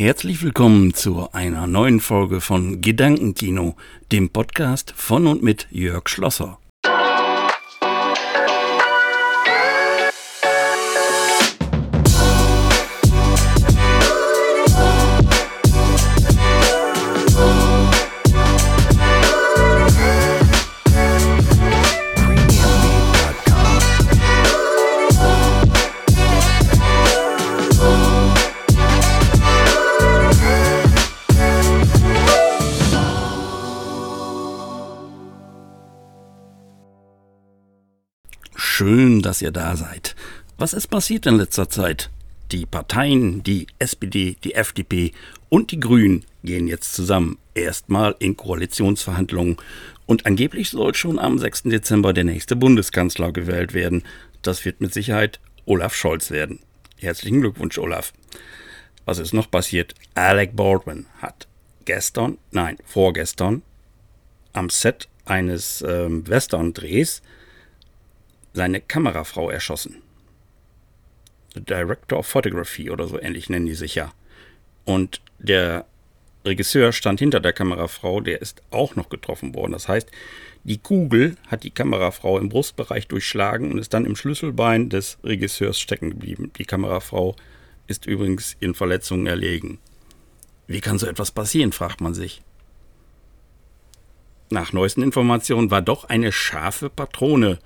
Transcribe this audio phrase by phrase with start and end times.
[0.00, 3.76] Herzlich willkommen zu einer neuen Folge von Gedankentino,
[4.10, 6.58] dem Podcast von und mit Jörg Schlosser.
[38.80, 40.16] Schön, dass ihr da seid.
[40.56, 42.08] Was ist passiert in letzter Zeit?
[42.50, 45.12] Die Parteien, die SPD, die FDP
[45.50, 47.36] und die Grünen gehen jetzt zusammen.
[47.52, 49.58] Erstmal in Koalitionsverhandlungen.
[50.06, 51.64] Und angeblich soll schon am 6.
[51.64, 54.02] Dezember der nächste Bundeskanzler gewählt werden.
[54.40, 56.60] Das wird mit Sicherheit Olaf Scholz werden.
[56.96, 58.14] Herzlichen Glückwunsch, Olaf.
[59.04, 59.94] Was ist noch passiert?
[60.14, 61.48] Alec Baldwin hat
[61.84, 63.60] gestern, nein, vorgestern,
[64.54, 67.20] am Set eines ähm, Western-Drehs
[68.52, 70.02] seine Kamerafrau erschossen.
[71.54, 74.12] The Director of Photography oder so ähnlich nennen die sich ja.
[74.84, 75.86] Und der
[76.44, 79.72] Regisseur stand hinter der Kamerafrau, der ist auch noch getroffen worden.
[79.72, 80.08] Das heißt,
[80.64, 85.78] die Kugel hat die Kamerafrau im Brustbereich durchschlagen und ist dann im Schlüsselbein des Regisseurs
[85.78, 86.52] stecken geblieben.
[86.58, 87.36] Die Kamerafrau
[87.86, 89.78] ist übrigens in Verletzungen erlegen.
[90.66, 92.42] Wie kann so etwas passieren, fragt man sich.
[94.50, 97.58] Nach neuesten Informationen war doch eine scharfe Patrone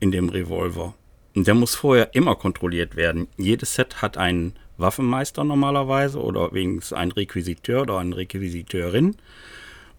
[0.00, 0.94] in dem Revolver.
[1.34, 3.28] Und der muss vorher immer kontrolliert werden.
[3.36, 9.16] Jedes Set hat einen Waffenmeister normalerweise oder wenigstens einen Requisiteur oder eine Requisiteurin.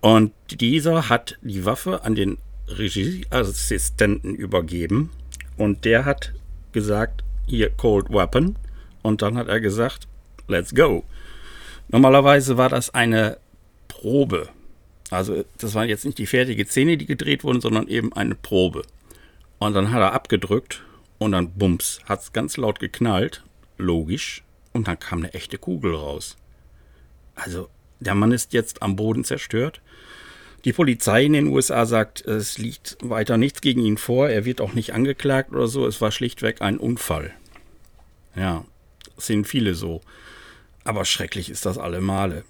[0.00, 2.38] Und dieser hat die Waffe an den
[2.68, 5.10] Regieassistenten übergeben
[5.56, 6.32] und der hat
[6.72, 8.56] gesagt, hier Cold Weapon.
[9.02, 10.06] Und dann hat er gesagt,
[10.46, 11.04] let's go.
[11.88, 13.38] Normalerweise war das eine
[13.88, 14.48] Probe.
[15.10, 18.82] Also das war jetzt nicht die fertige Szene, die gedreht wurde, sondern eben eine Probe.
[19.58, 20.84] Und dann hat er abgedrückt
[21.18, 23.42] und dann bums, hat es ganz laut geknallt,
[23.76, 26.36] logisch, und dann kam eine echte Kugel raus.
[27.34, 27.68] Also,
[28.00, 29.80] der Mann ist jetzt am Boden zerstört.
[30.64, 34.60] Die Polizei in den USA sagt, es liegt weiter nichts gegen ihn vor, er wird
[34.60, 37.32] auch nicht angeklagt oder so, es war schlichtweg ein Unfall.
[38.34, 38.64] Ja,
[39.16, 40.00] sind viele so.
[40.84, 42.44] Aber schrecklich ist das alle Male.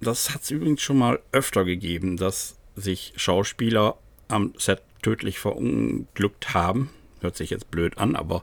[0.00, 3.96] Das hat es übrigens schon mal öfter gegeben, dass sich Schauspieler
[4.28, 6.90] am Set tödlich verunglückt haben.
[7.20, 8.42] Hört sich jetzt blöd an, aber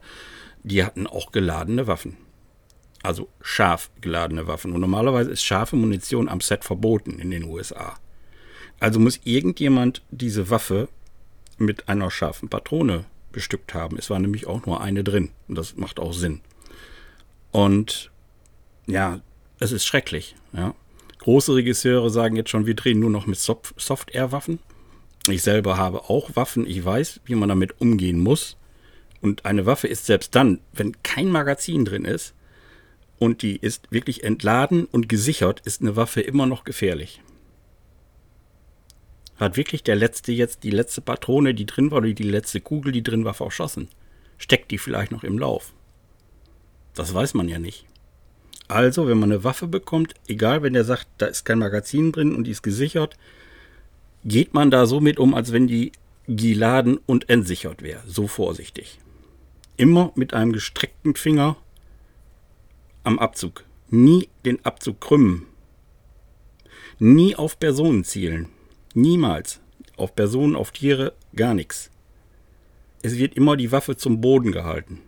[0.64, 2.18] die hatten auch geladene Waffen.
[3.04, 4.72] Also scharf geladene Waffen.
[4.72, 7.96] Und normalerweise ist scharfe Munition am Set verboten in den USA.
[8.80, 10.88] Also muss irgendjemand diese Waffe
[11.58, 13.98] mit einer scharfen Patrone bestückt haben.
[13.98, 15.32] Es war nämlich auch nur eine drin.
[15.48, 16.42] Und das macht auch Sinn.
[17.50, 18.12] Und
[18.86, 19.20] ja,
[19.60, 20.36] es ist schrecklich.
[20.54, 20.76] Ja.
[21.20, 24.60] Große Regisseure sagen jetzt schon, wir drehen nur noch mit Soft-Air-Waffen.
[25.28, 26.66] Ich selber habe auch Waffen.
[26.66, 28.58] Ich weiß, wie man damit umgehen muss.
[29.22, 32.34] Und eine Waffe ist selbst dann, wenn kein Magazin drin ist
[33.20, 37.22] und die ist wirklich entladen und gesichert, ist eine Waffe immer noch gefährlich.
[39.36, 42.92] Hat wirklich der letzte jetzt die letzte Patrone, die drin war, oder die letzte Kugel,
[42.92, 43.90] die drin war, verschossen?
[44.40, 45.74] Steckt die vielleicht noch im Lauf?
[46.96, 47.86] Das weiß man ja nicht.
[48.68, 52.36] Also, wenn man eine Waffe bekommt, egal wenn der sagt, da ist kein Magazin drin
[52.36, 53.18] und die ist gesichert,
[54.24, 55.92] geht man da so mit um, als wenn die
[56.28, 58.02] geladen und entsichert wäre.
[58.06, 59.00] So vorsichtig.
[59.78, 61.58] Immer mit einem gestreckten Finger
[63.04, 63.66] am Abzug.
[63.90, 65.48] Nie den Abzug krümmen.
[67.00, 68.50] Nie auf Personen zielen.
[68.94, 69.60] Niemals.
[69.98, 71.90] Auf Personen, auf Tiere, gar nichts.
[73.02, 75.02] Es wird immer die Waffe zum Boden gehalten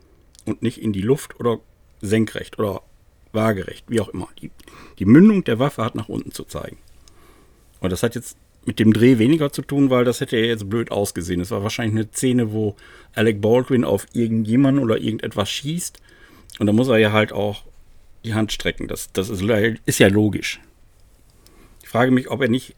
[0.45, 1.59] und nicht in die Luft oder
[2.01, 2.81] senkrecht oder
[3.31, 4.27] waagerecht, wie auch immer.
[4.41, 4.51] Die,
[4.99, 6.77] die Mündung der Waffe hat nach unten zu zeigen.
[7.79, 10.69] Und das hat jetzt mit dem Dreh weniger zu tun, weil das hätte ja jetzt
[10.69, 11.41] blöd ausgesehen.
[11.41, 12.75] Es war wahrscheinlich eine Szene, wo
[13.13, 15.99] Alec Baldwin auf irgendjemanden oder irgendetwas schießt.
[16.59, 17.63] Und da muss er ja halt auch
[18.23, 18.87] die Hand strecken.
[18.87, 19.43] Das, das ist,
[19.85, 20.59] ist ja logisch.
[21.81, 22.75] Ich frage mich, ob er nicht.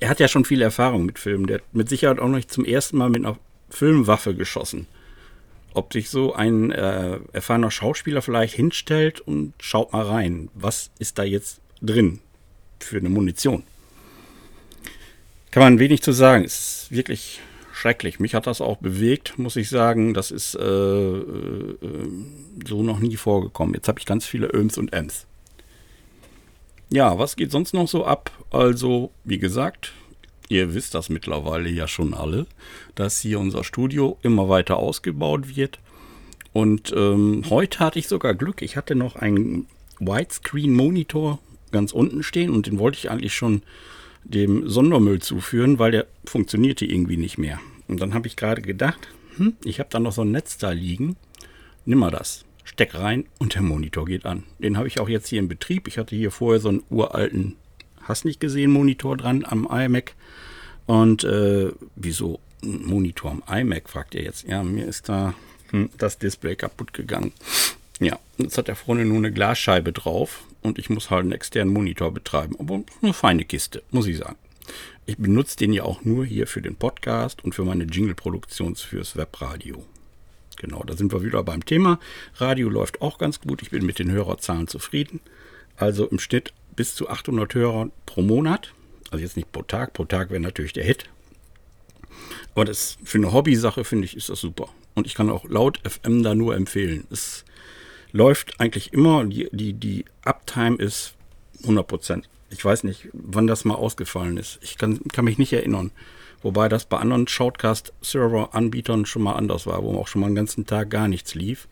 [0.00, 1.46] Er hat ja schon viel Erfahrung mit Filmen.
[1.46, 3.38] Der hat mit Sicherheit auch noch nicht zum ersten Mal mit einer
[3.70, 4.86] Filmwaffe geschossen.
[5.74, 11.18] Ob sich so ein äh, erfahrener Schauspieler vielleicht hinstellt und schaut mal rein, was ist
[11.18, 12.20] da jetzt drin
[12.78, 13.64] für eine Munition
[15.50, 16.44] kann man wenig zu sagen.
[16.44, 17.40] Es ist wirklich
[17.72, 18.20] schrecklich.
[18.20, 20.14] Mich hat das auch bewegt, muss ich sagen.
[20.14, 21.76] Das ist äh, äh,
[22.66, 23.74] so noch nie vorgekommen.
[23.74, 25.26] Jetzt habe ich ganz viele Öms und Ms.
[26.90, 28.30] Ja, was geht sonst noch so ab?
[28.50, 29.92] Also, wie gesagt,
[30.48, 32.46] ihr wisst das mittlerweile ja schon alle,
[32.94, 35.78] dass hier unser Studio immer weiter ausgebaut wird.
[36.52, 38.62] Und ähm, heute hatte ich sogar Glück.
[38.62, 39.66] Ich hatte noch ein
[40.00, 41.38] Widescreen-Monitor
[41.70, 43.62] ganz unten stehen und den wollte ich eigentlich schon
[44.24, 47.60] dem Sondermüll zuführen, weil der funktionierte irgendwie nicht mehr.
[47.86, 51.16] Und dann habe ich gerade gedacht, hm, ich habe da noch so ein Netzteil liegen,
[51.84, 54.44] nimm mal das, steck rein und der Monitor geht an.
[54.58, 55.88] Den habe ich auch jetzt hier in Betrieb.
[55.88, 57.56] Ich hatte hier vorher so einen uralten,
[58.02, 60.14] hast nicht gesehen, Monitor dran am iMac.
[60.86, 64.46] Und äh, wieso ein Monitor am iMac, fragt ihr jetzt.
[64.46, 65.34] Ja, mir ist da
[65.70, 67.32] hm, das Display kaputt gegangen.
[68.00, 71.72] Ja, jetzt hat der vorne nur eine Glasscheibe drauf und ich muss halt einen externen
[71.72, 72.56] Monitor betreiben.
[72.58, 74.36] Aber eine feine Kiste, muss ich sagen.
[75.06, 79.16] Ich benutze den ja auch nur hier für den Podcast und für meine Jingle-Produktion fürs
[79.16, 79.84] Webradio.
[80.56, 81.98] Genau, da sind wir wieder beim Thema.
[82.34, 83.62] Radio läuft auch ganz gut.
[83.62, 85.20] Ich bin mit den Hörerzahlen zufrieden.
[85.76, 88.74] Also im Schnitt bis zu 800 Hörer pro Monat.
[89.10, 89.92] Also jetzt nicht pro Tag.
[89.92, 91.08] Pro Tag wäre natürlich der Hit.
[92.54, 94.68] Aber das für eine Hobby-Sache finde ich, ist das super.
[94.94, 97.06] Und ich kann auch laut FM da nur empfehlen.
[97.10, 97.44] Es
[98.12, 99.24] läuft eigentlich immer.
[99.24, 101.14] Die, die, die Uptime ist
[101.62, 102.28] 100 Prozent.
[102.50, 104.58] Ich weiß nicht, wann das mal ausgefallen ist.
[104.62, 105.90] Ich kann, kann mich nicht erinnern.
[106.42, 110.66] Wobei das bei anderen Shoutcast-Server-Anbietern schon mal anders war, wo auch schon mal einen ganzen
[110.66, 111.68] Tag gar nichts lief.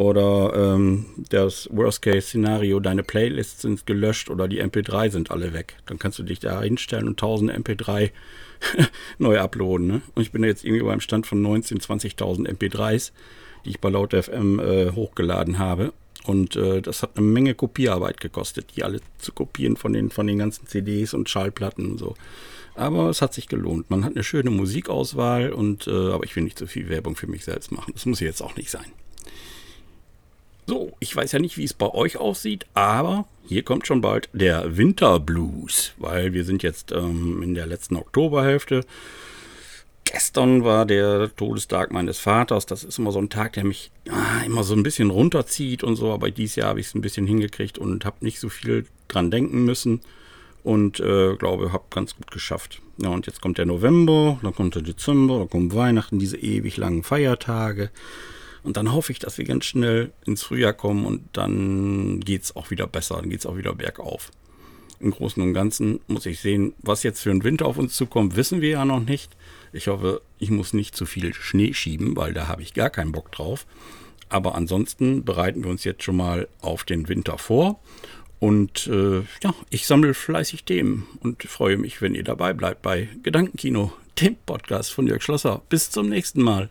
[0.00, 5.76] Oder ähm, das Worst-Case-Szenario, deine Playlists sind gelöscht oder die MP3 sind alle weg.
[5.84, 8.10] Dann kannst du dich da hinstellen und tausende MP3
[9.18, 9.86] neu uploaden.
[9.86, 10.00] Ne?
[10.14, 13.12] Und ich bin jetzt irgendwie beim Stand von 19.000, 20.000 MP3s,
[13.66, 15.92] die ich bei Laut FM äh, hochgeladen habe.
[16.24, 20.26] Und äh, das hat eine Menge Kopierarbeit gekostet, die alle zu kopieren von den, von
[20.26, 22.14] den ganzen CDs und Schallplatten und so.
[22.74, 23.90] Aber es hat sich gelohnt.
[23.90, 27.26] Man hat eine schöne Musikauswahl und äh, aber ich will nicht zu viel Werbung für
[27.26, 27.92] mich selbst machen.
[27.92, 28.86] Das muss jetzt auch nicht sein.
[30.70, 34.28] So, ich weiß ja nicht, wie es bei euch aussieht, aber hier kommt schon bald
[34.32, 38.84] der Winterblues, weil wir sind jetzt ähm, in der letzten Oktoberhälfte.
[40.04, 42.66] Gestern war der Todestag meines Vaters.
[42.66, 45.96] Das ist immer so ein Tag, der mich ah, immer so ein bisschen runterzieht und
[45.96, 46.12] so.
[46.12, 49.32] Aber dieses Jahr habe ich es ein bisschen hingekriegt und habe nicht so viel dran
[49.32, 50.02] denken müssen.
[50.62, 52.80] Und äh, glaube, habe ganz gut geschafft.
[52.98, 56.76] Ja, und jetzt kommt der November, dann kommt der Dezember, dann kommt Weihnachten, diese ewig
[56.76, 57.90] langen Feiertage.
[58.62, 62.56] Und dann hoffe ich, dass wir ganz schnell ins Frühjahr kommen und dann geht es
[62.56, 64.30] auch wieder besser, dann geht es auch wieder bergauf.
[65.00, 68.36] Im Großen und Ganzen muss ich sehen, was jetzt für ein Winter auf uns zukommt,
[68.36, 69.34] wissen wir ja noch nicht.
[69.72, 73.12] Ich hoffe, ich muss nicht zu viel Schnee schieben, weil da habe ich gar keinen
[73.12, 73.66] Bock drauf.
[74.28, 77.80] Aber ansonsten bereiten wir uns jetzt schon mal auf den Winter vor.
[78.38, 83.08] Und äh, ja, ich sammle fleißig Themen und freue mich, wenn ihr dabei bleibt bei
[83.22, 85.62] Gedankenkino, dem Podcast von Jörg Schlosser.
[85.68, 86.70] Bis zum nächsten Mal.